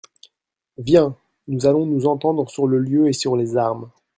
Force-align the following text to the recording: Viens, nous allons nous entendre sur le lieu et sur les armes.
Viens, 0.79 1.15
nous 1.47 1.67
allons 1.67 1.85
nous 1.85 2.07
entendre 2.07 2.49
sur 2.49 2.65
le 2.65 2.79
lieu 2.79 3.07
et 3.07 3.13
sur 3.13 3.35
les 3.37 3.55
armes. 3.55 3.91